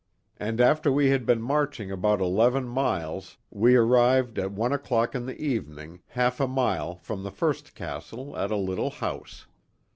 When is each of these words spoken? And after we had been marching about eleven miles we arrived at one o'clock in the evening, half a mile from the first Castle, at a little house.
And 0.37 0.59
after 0.59 0.91
we 0.91 1.11
had 1.11 1.27
been 1.27 1.43
marching 1.43 1.91
about 1.91 2.21
eleven 2.21 2.67
miles 2.67 3.37
we 3.51 3.75
arrived 3.75 4.39
at 4.39 4.51
one 4.51 4.73
o'clock 4.73 5.13
in 5.13 5.27
the 5.27 5.39
evening, 5.39 6.01
half 6.07 6.39
a 6.39 6.47
mile 6.47 6.95
from 6.95 7.21
the 7.21 7.29
first 7.29 7.75
Castle, 7.75 8.35
at 8.35 8.49
a 8.49 8.57
little 8.57 8.89
house. 8.89 9.45